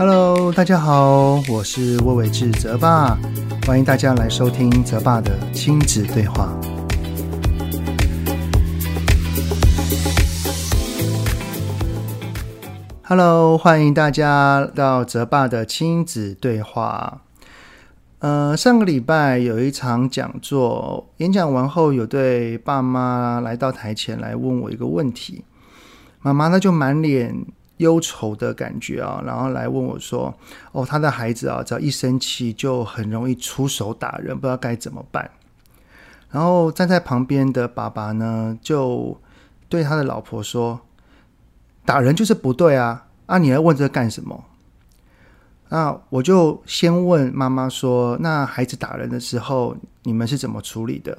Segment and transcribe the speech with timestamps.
[0.00, 3.18] Hello，大家好，我是魏玮志泽爸，
[3.66, 6.58] 欢迎大家来收听泽爸的亲子对话。
[13.02, 17.20] Hello，欢迎大家到泽爸的亲子对话。
[18.20, 25.44] 呃，上个礼拜有一场讲座，演讲完后，有对爸妈来到台前来问我一个问题。
[26.22, 27.44] 妈妈呢就满脸
[27.80, 30.32] 忧愁的感觉啊，然后来问我说
[30.72, 35.30] ：“哦，他的孩子啊，只要一生气就很容易出手打人，不知道该怎么办。”
[36.30, 39.18] 然后站在旁边的爸爸呢，就
[39.68, 40.80] 对他的老婆说
[41.84, 44.44] ：“打人就是不对啊，啊，你来问这干什么？”
[45.72, 51.16] 那我就先问妈妈说：“那孩子打人的时候，你们是怎么处理的？”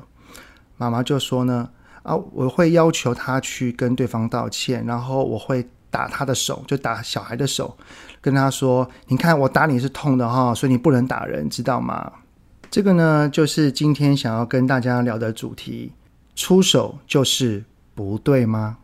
[0.78, 1.70] 妈妈就说呢
[2.04, 7.78] ：“啊，我会要求他去跟对方道歉，然后我会打他的手，就打小孩的手，
[8.20, 12.12] 跟他说：‘你看我打你是痛的哈，所以你不能打人，知道吗？’
[12.72, 15.92] 这个呢，就是今天想要跟大家聊的主题：
[16.36, 18.78] 出手就是不对吗？”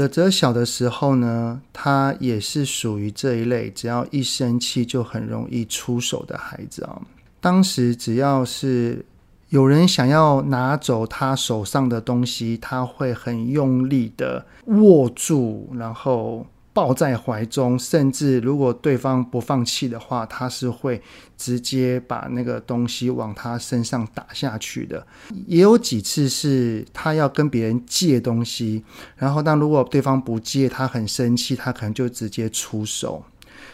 [0.00, 7.02] 泽泽小的时候呢，他也是属于这一类，只要一生气就很容易出手的孩子啊。
[7.38, 9.04] 当时只要是
[9.50, 16.46] 有人想要拿走他手上的东西，他会很用力的握住，然后。
[16.80, 20.98] 抱在怀中，甚至如果对方不放弃的话，他是会
[21.36, 25.06] 直接把那个东西往他身上打下去的。
[25.46, 28.82] 也有几次是他要跟别人借东西，
[29.18, 33.22] 然后但如果对方不借，他很生气，他可能就直接出手。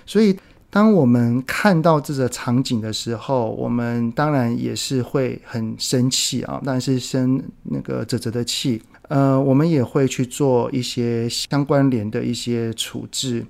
[0.04, 0.36] 所以，
[0.68, 8.82] 当我们看到这个场景的时候，我们当然也是会很生气啊，但是生那个泽泽的气。
[9.08, 13.46] 呃，我们也会去做一些相关联的一些处置，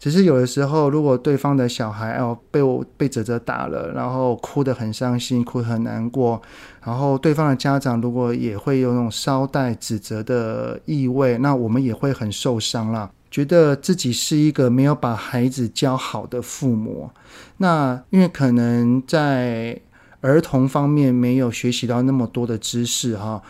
[0.00, 6.42] 只是有的时候，如果对方的小孩哦被我被泽泽打了，然后哭得很伤心，哭得很难过，
[6.84, 17.10] 然后对方的家长如果也会有那种稍带指责的意味，那我们也会很受伤啦，觉得自己是一个没有把孩子教好的父母。
[17.58, 19.80] 那因为可能在
[20.20, 23.40] 儿童方面没有学习到那么多的知识哈。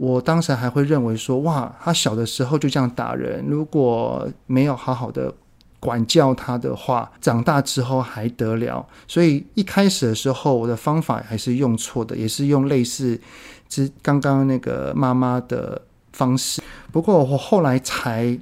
[0.00, 5.30] 我当时还会认为说，哇，他小的时候就这样打人，如果没有好好的
[5.78, 8.86] 管教他的话，长大之后还得了？
[9.06, 13.20] 所以一开始的时候，我的方法还是用错的，也是用类似
[13.68, 15.82] 之刚刚那个妈妈的
[16.14, 16.62] 方式。
[16.90, 18.38] 不过我后来才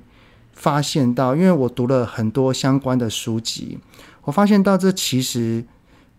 [0.53, 3.81] 发现到，因为我读了很多相关的书籍，
[4.23, 5.65] 我发现到这其实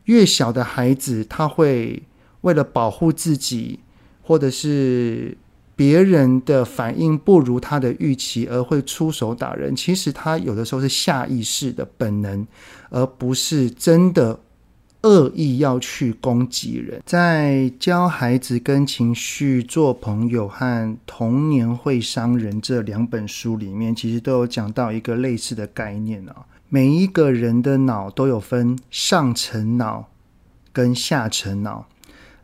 [0.03, 2.03] 越小的孩子，他会
[2.41, 3.79] 为了保护自己。
[4.29, 5.35] 或者是
[5.75, 12.45] 别人的反应不如他的预期而会出手打人，其实他有的时候是下意识的本能，
[12.91, 14.39] 而不是真的
[15.01, 17.01] 恶意要去攻击人。
[17.07, 26.45] 在教孩子跟情绪做朋友和童年会伤人这两本书里面，其实都有讲到一个类似的概念啊。
[26.69, 30.07] 每一个人的脑都有分上层脑
[30.71, 31.87] 跟下层脑。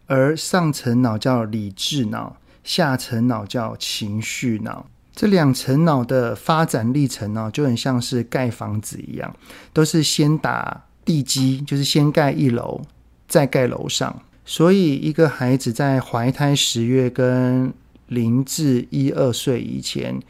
[0.07, 4.85] 而上层脑叫理智脑，下层脑叫情绪脑。
[5.15, 9.35] 这两层脑的发展历程呢，就很像是盖房子一样，
[9.71, 12.81] 都是先打地基，就是先盖一楼，
[13.27, 14.21] 再盖楼上。
[14.45, 17.73] 所以，一个孩子在怀胎十月跟
[18.07, 20.21] 零至一二岁以前，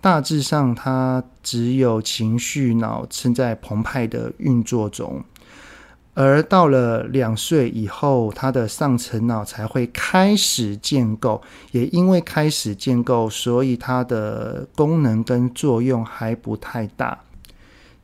[0.00, 5.24] 大致上他只有情绪脑正在澎湃的运作中。
[6.14, 11.42] 而到了两岁以后，他的上层脑才会开始建构。
[11.72, 17.18] 也因为开始建构，所以它的功能跟作用还不太大。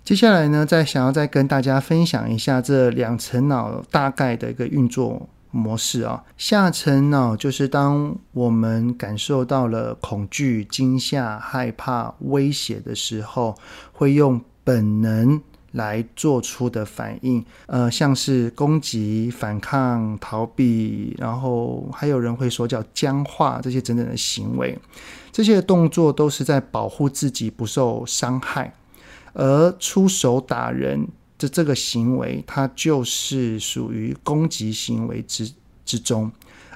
[0.02, 6.24] 接下来呢，再想要再跟大家分享一下这两层脑大概的一个运作模式啊。
[6.36, 13.54] 下层脑就是当我们感受到了恐惧、惊吓、害怕、威胁的时候，
[13.92, 15.40] 会用本能。
[15.72, 24.76] 来做出的反应，呃，像是攻击、反抗、逃避，然后还有人会说叫僵化这些等等的行为，
[25.30, 28.74] 这些动作都是在保护自己不受伤害，
[29.32, 31.06] 而出手打人
[31.38, 35.52] 的这个行为，它就是属于攻击行为之
[35.84, 36.30] 之中。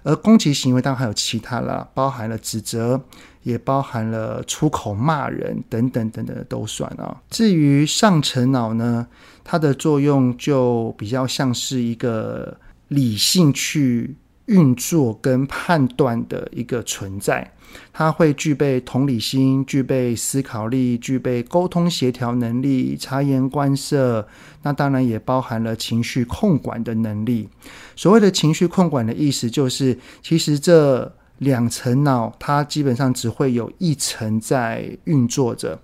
[0.07, 3.01] 而攻击行为当然还有其他了，包含了指责，
[3.45, 7.23] 也包含了出口骂人等等等等都算啊。
[7.31, 9.07] 至于上层脑呢，
[9.45, 12.59] 它的作用就比较像是一个
[12.89, 17.53] 理性去运作跟判断的一个存在，
[17.93, 24.27] 它会具备同理心，具备思考力，具备沟通协调能力，察言观色。
[24.63, 27.49] 那当然也包含了情绪控管的能力。
[27.97, 35.79] 所谓的情绪控管的意思，就是其实这两层脑，它基本上只会有一层在运作着。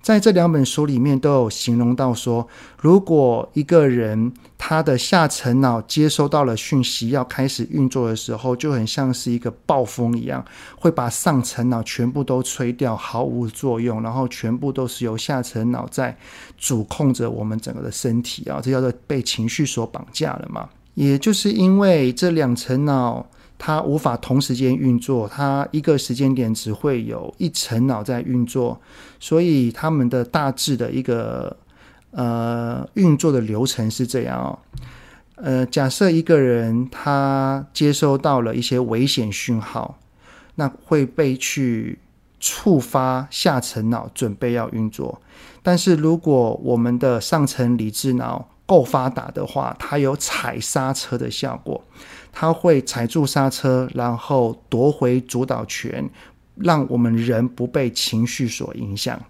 [0.00, 2.44] 在这两本书里面都有形容到说，
[2.80, 10.44] 如果一个人他的下层脑接收到了讯息要开始运作的时候，就很像是一个暴风一样，
[10.76, 16.16] 会把上层脑全部都吹掉，毫无作用，然后全部都是由下层脑在
[16.58, 20.68] 主控着我们整个的身体啊，这叫做被情绪所绑架了嘛。
[20.94, 23.24] 也就是因为这两层脑。
[23.64, 28.80] 它无法同时间运作，它一个时间点只会有一层脑在运作，
[29.20, 31.56] 所以他们的大致的一个
[32.10, 34.58] 呃运作的流程是这样哦。
[35.36, 39.96] 呃，假设一个人他接收到了一些危险讯号，
[40.56, 42.00] 那会被去
[42.40, 45.22] 触发下层脑准备要运作，
[45.62, 51.84] 但是如果我们的上层理智脑够发达的话，它有踩刹车的效果。
[52.32, 56.08] 它会踩住刹车，然后夺回主导权，
[56.56, 59.20] 让我们人不被情绪所影响。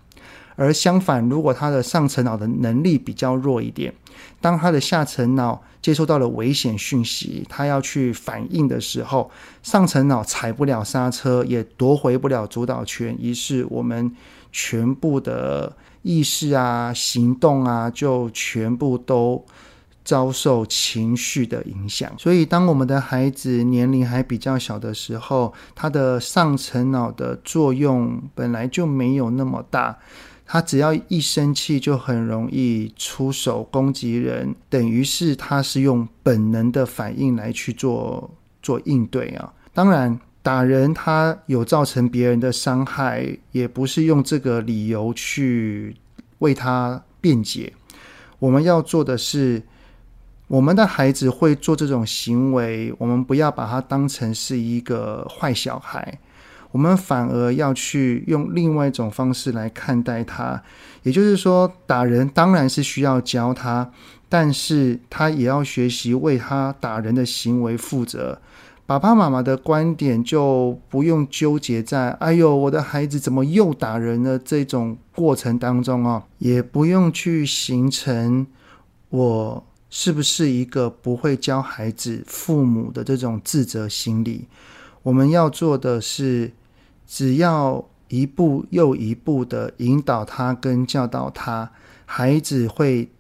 [0.55, 3.93] 而相反，如果他的上层脑的能力比较弱一点，
[4.41, 9.31] 当他的下层脑接收到了危险讯息，他要去反应的时候，
[9.63, 14.11] 上层脑踩不了刹车，也夺回不了主导权，于是我们
[14.51, 19.45] 全部的意识啊、行动啊，就全部都。
[20.05, 29.97] 遭受情绪的影响，所以当我们的孩子年龄还比较小的时候，他的上层脑的作用本来就没有那么大，
[30.53, 39.51] 他只要一生气就很容易出手攻击人，等于是他是用本能的反应来去做做应对啊。
[39.73, 45.97] 当然，打人他有造成别人的伤害，也不是用这个理由去
[46.41, 47.73] 为他辩解。
[48.39, 49.63] 我们要做的是。
[50.49, 56.19] 我们的孩子会做这种行为，我们不要把他当成是一个坏小孩，
[56.73, 60.61] 我们反而要去用另外一种方式来看待他。
[61.05, 63.89] 也就是说，打人当然是需要教他，
[64.29, 68.41] 但是他也要学习为他打人的行为负责。
[68.85, 78.47] 爸爸妈妈的观点就不用纠结在“哎呦，我的孩子怎么又打人了”这种过程当中哦，也不用去形成
[79.11, 79.65] 我。
[79.95, 84.47] 是不是一个不会教孩子父母的这种自责心理？
[85.03, 86.51] 我们要做的是，
[87.13, 91.71] 只要一步又一步的引导他跟教导他，
[92.07, 93.11] 孩子会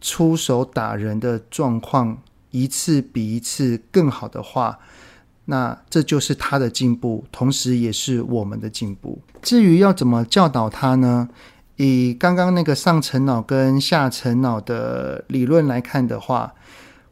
[0.00, 2.20] 出手打人的状况
[2.50, 4.80] 一次比一次更好的话，
[5.44, 9.20] 那这就是他的进步，同时也是我们的进步。
[9.40, 11.28] 至于要怎么教导他呢？
[11.76, 16.52] 以刚刚那个上层脑跟下层脑的理论来看的话，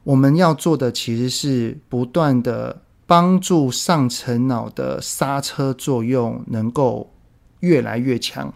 [0.02, 7.12] 我们要做的其实是不断的帮助上层脑的刹车作用能够
[7.60, 8.52] 越来越强，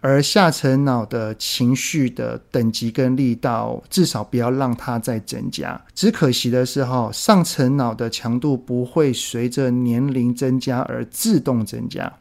[0.00, 5.80] 而下层脑的情绪的等级跟力道至少不要让它再增加。
[5.94, 12.12] 只可惜的是哈，上层脑的强度不会随着年龄增加而自动增加，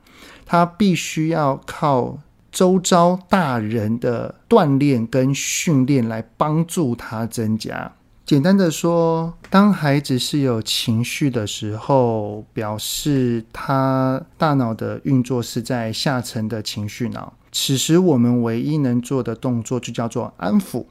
[0.45, 2.19] 它必须要靠。
[2.51, 7.93] 周遭大人的锻炼跟训练来帮助它增加。
[8.29, 17.33] 简单的说，当孩子是有情绪的时候，表示他大脑的运作是在下层的情绪脑。
[17.51, 20.85] 此时，我们唯一能做的动作就叫做安抚，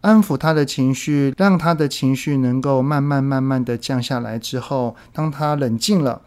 [0.00, 4.36] 安抚他的情绪，让他的情绪能够慢慢慢慢的降下来。
[4.36, 6.22] 之后，当他冷静了。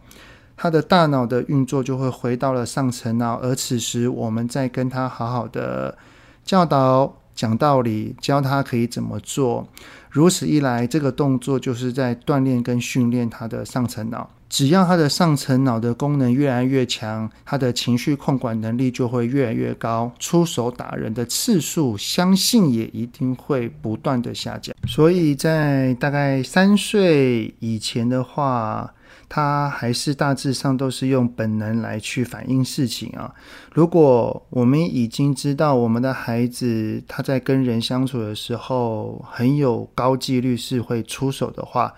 [0.55, 5.97] 他的大脑的运作就会回到了上层脑，而此时我们再跟他好好的
[6.45, 9.67] 教导、讲道理，教他可以怎么做。
[10.09, 14.29] 如此一来，这个动作就是在锻炼跟训练他的上层脑。
[14.49, 24.73] 只要他的上层脑的功能越来越强，他的情绪控管能力就会越来越高，出手打人的次数，相信也一定会不断的下降。
[24.87, 28.91] 所以在大概三岁以前的话，
[29.29, 33.33] 他还是大致上都是用本能来去反映事情啊。
[33.73, 41.93] 如果我们已经知道我们的孩子他在跟人相处的时候很有高几率是会出手的话，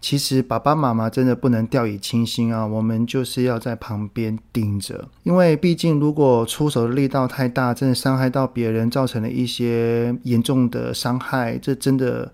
[0.00, 2.66] 其实爸爸妈妈真的不能掉以轻心啊。
[2.66, 12.32] 我们就是要在旁边盯着，因为毕竟如果出手的力道太大，真的伤害到别人，造成了一些严重的伤害，这真的。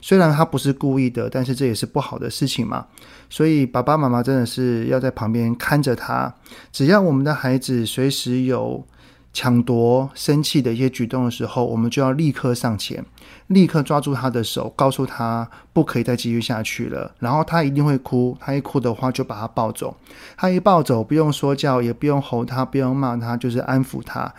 [0.00, 2.86] 虽然他不是故意的，但是这也是不好的事情嘛。
[3.28, 6.34] 所以爸爸妈妈真的是要在旁边看着他。
[6.72, 8.84] 只要我们的孩子随时有
[9.32, 13.04] 抢夺、生气的一些举动的时候，我们就要立刻上前，
[13.46, 17.14] 立刻抓住他的手，告诉他不可以再继续下去了。
[17.20, 19.96] 然后他一定会哭，他一哭的话就把他抱走。
[20.36, 24.34] 他一抱走，不用说教，也不用吼他，不用骂他，就是安抚他。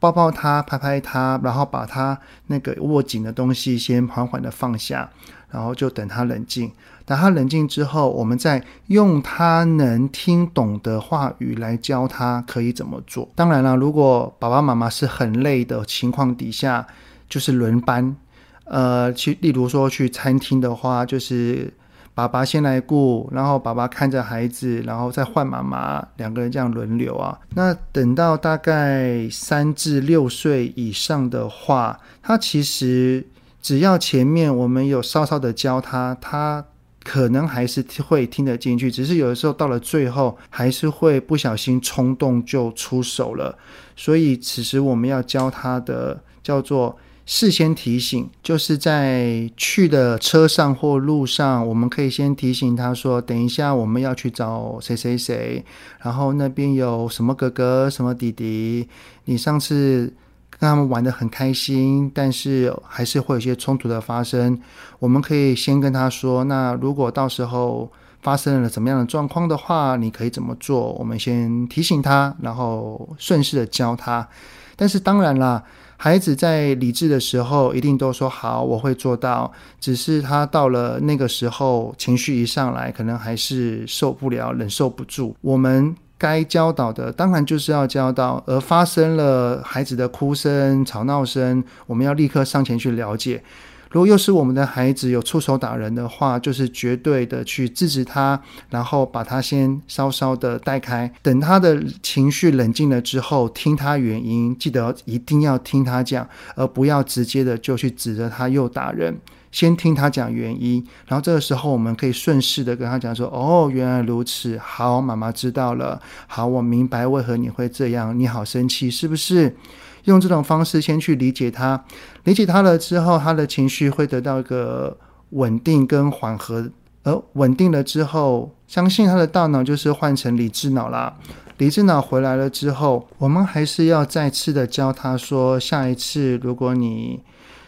[0.00, 5.08] 抱抱他，拍拍他，然后把他那个握紧的东西先缓缓的放下，
[5.50, 6.72] 然后就等他冷静。
[7.04, 13.28] 等他冷静之后，我们再用他能听懂的话语来教他可以怎么做。
[13.34, 16.86] 当然了，如果爸爸妈妈是很累的情况底下，
[17.28, 18.16] 就是轮班，
[18.64, 21.72] 呃，去，例如说去餐厅的话，就是。
[22.20, 27.38] 爸爸先来顾，然后爸爸看着孩子，然后再换妈妈，两个人这样轮流啊。
[27.54, 33.26] 那等到大概三至六岁以上的话，他其实
[33.62, 36.62] 只要前面我们有稍稍的教他，他
[37.02, 38.90] 可能还是会听得进去。
[38.90, 43.56] 只是有的时候到了最后，还是会不小心冲动就出手了。
[43.96, 46.98] 所以此时我们要教他的叫做。
[47.32, 55.64] 事先提醒，就是在去的车上或路上，我们可以先提醒他说：“等一下，我们要去找谁谁谁，
[56.00, 58.88] 然后那边有什么哥哥、什么弟弟。
[59.26, 60.12] 你上次
[60.50, 64.60] 跟他们玩得很开心，但是还是会有些冲突的发生。
[64.98, 67.88] 我们可以先跟他说，那如果到时候
[68.22, 70.90] 发生了怎么样的状况的话，你可以怎么做？
[70.94, 74.28] 我们先提醒他，然后顺势的教他。
[74.74, 75.62] 但是当然啦。”
[76.02, 79.52] 孩子在理智的时候，一定都说好，我会做到。
[79.78, 85.36] 只是他到了那个时候，情绪一上来，可能还是受不了，忍受不住。
[85.42, 88.42] 我们该教导的，当然就是要教导。
[88.46, 93.42] 而发生了孩子的哭声、吵闹声，我们要立刻上前去了解。
[93.90, 109.18] 如果又是我们的孩子有出手打人的话，就是绝对的去制止他，然后把他先稍稍的带开，等他的情绪冷静了之后，听他原因，记得一定要听他讲，而不要直接的就去指责他又打人。
[109.50, 119.56] 先听他讲原因，然后这个时候我们可以顺势的跟他讲说：“哦，原来如此，好，妈妈知道了，好，我明白为何你会这样，你好生气是不是？”
[120.04, 121.84] 用这种方式先去理解他，
[122.24, 124.96] 理解他了之后，他的情绪会得到一个
[125.30, 126.70] 稳定跟缓和，
[127.02, 131.16] 而稳定了之后，相信他的大脑就是换成理智脑啦。
[131.58, 137.22] 理智脑回来了之后，我们还是要再次的教他说：下一次如果你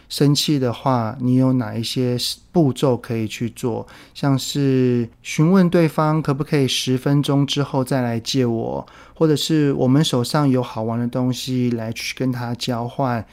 [0.09, 2.15] 生气的话，你有哪一些
[2.51, 3.87] 步骤可以去做？
[4.13, 13.25] 像是询问对方可不可以十分钟之后再来借我，或者是我们手上有好玩的东西来去跟他交换。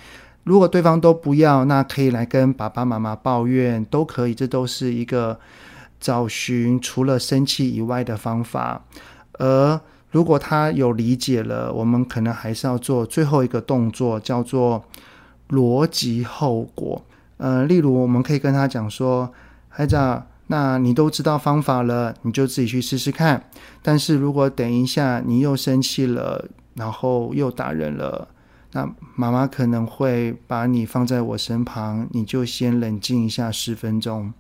[0.45, 4.35] 如果对方都不要，那可以来跟爸爸妈妈抱怨，都可以。
[4.35, 5.39] 这都是一个
[6.01, 8.83] 找寻除了生气以外的方法。
[9.33, 9.79] 而
[10.11, 14.83] 如果他有理解了，我们可能还是要做最后一个动作，叫做。
[15.51, 17.05] 逻辑后果，
[17.37, 19.31] 呃，例如我们可以跟他讲说，
[19.69, 23.45] 孩子啊，那你都知道方法了，你就自己去试试看。
[23.83, 28.29] 但是如果等一下你又生气了，然后又打人了，
[28.73, 34.33] 那妈妈可能会把你放在我身旁，你就先冷静一下十分钟。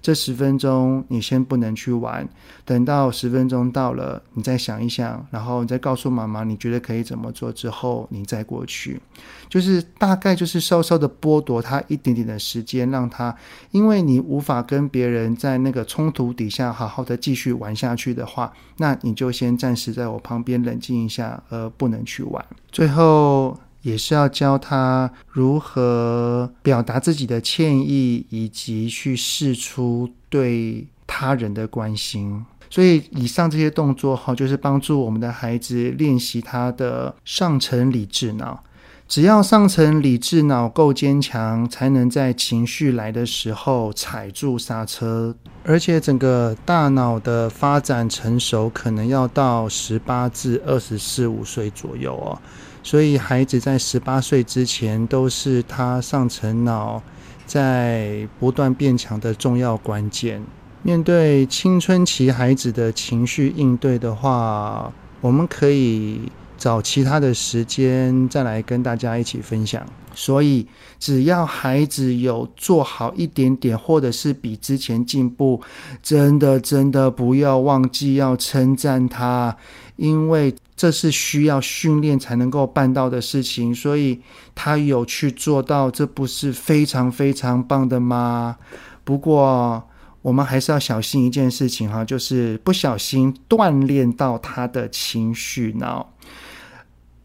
[0.00, 2.28] 这十分钟你先不能去玩，
[2.64, 9.00] 等到十分钟到了，你再想一想，然后你再告诉妈妈你觉得可以怎么做之后，你再过去，
[9.48, 13.34] 就是大概就是稍稍的剥夺他一点点的时间，让他，
[13.70, 22.44] 因为你无法跟别人在那个冲突底下好好的继续玩下去的话，那你就先暂时在我旁边冷静一下，而不能去玩。
[22.72, 23.56] 最后。
[23.82, 32.44] 也是要教他如何表达自己的歉意，以及去释出对他人的关心。
[32.70, 38.64] 所以，以上这些动作哈，就是帮助我们的孩子练习他的上层理智脑。
[39.06, 45.36] 只要上层理智脑够坚强，才能在情绪来的时候踩住刹车。
[45.64, 52.40] 而且，整个大脑的发展成熟，可能要到十八至二十四五岁左右哦。
[52.82, 57.02] 所以，孩子在十八岁之前，都是他上层脑
[57.46, 60.42] 在不断变强的重要关键。
[60.82, 66.22] 面对青春期孩子的情绪应对的话，我们可以
[66.58, 69.86] 找其他的时间再来跟大家一起分享。
[70.14, 70.66] 所以，
[70.98, 75.62] 只要孩子有做好一点点，或者是比之前进步，
[76.02, 79.56] 真的真的不要忘记要称赞他，
[79.96, 83.74] 因为这是需要训练才能够办到的事情。
[83.74, 84.20] 所以
[84.54, 88.56] 他有去做到，这不是非常非常棒的吗？
[89.04, 89.82] 不过
[90.22, 96.12] 我们还是要小心一件事情哈，就是不小心锻炼到他的情绪脑。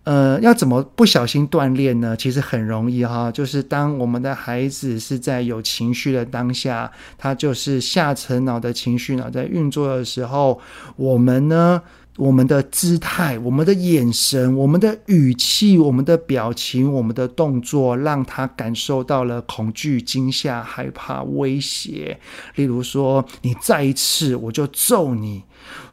[0.03, 2.15] 呃，要怎么不小心锻炼呢？
[2.15, 10.61] 其实很容易哈，就是当我们的孩子是在有情绪的当下，他就是下层脑的情绪脑在运作的时候，
[10.95, 11.81] 我们呢，
[12.17, 22.19] 我们的姿态、我们的眼神、我们的语气、我们的表情、我们的动作，让他感受到了恐惧、惊吓、害怕、威胁。
[22.55, 25.43] 例如说，你再一次，我就揍你。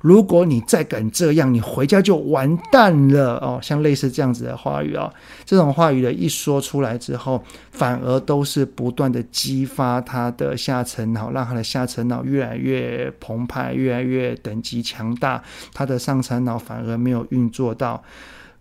[0.00, 3.58] 如果你再敢这样，你回家就完蛋了哦。
[3.62, 5.12] 像类似这样子的话语啊，
[5.44, 15.42] 这种话语的一说出来之后，反而都是不断的激发他的下层脑，让他的下层脑越来越澎湃，越来越等级强大。
[15.72, 18.02] 他的上层脑反而没有运作到。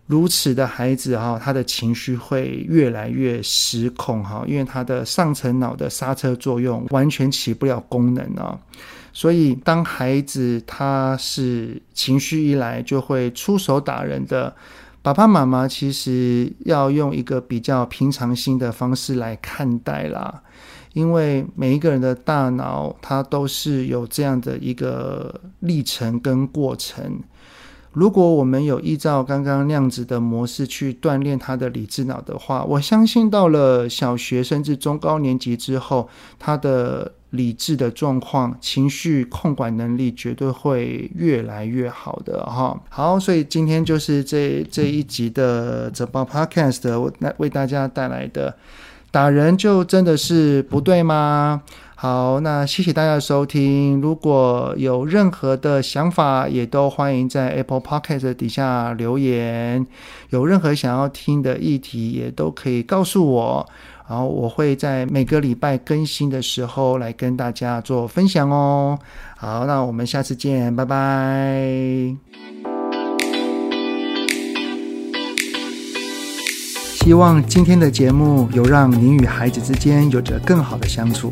[0.08, 8.60] 如此的孩子哈，他的情绪会越来越失控哈，因为他的上层脑的刹车作用完全起不了功能啊。
[9.14, 14.54] 所以，当孩子他是情绪一来就会出手打人的，
[15.02, 20.42] 爸爸妈妈其实要用一个比较平常心的方式来看待啦。
[20.94, 27.22] 因为每一个人的大脑，他都是有这样的一个历程跟过程。
[27.94, 36.10] 如果我们有依照刚刚那样子的模式去锻炼他的理智脑的话，我相信到了小学甚至中高年级之后，
[36.40, 42.80] 他的理智的状况、情绪控管能力绝对会越来越好的哈。
[42.90, 48.56] 好，所以今天就是这这一集的泽爸 Podcast，我来为大家带来的，
[49.12, 51.62] 打人就真的是不对吗？
[52.04, 54.02] 好，那谢谢大家收听。
[54.02, 59.88] 如果有任何的想法，也都欢迎在 Apple Podcast 底下留言。
[60.30, 63.66] 有任何想要听的议题，也都可以告诉我。
[64.10, 69.00] 然后我会在每个礼拜更新的时候来跟大家做分享哦。
[69.38, 72.14] 好，那我们下次见，拜拜。
[76.96, 81.32] 希望今天的节目有让您与孩子之间有着更好的相处。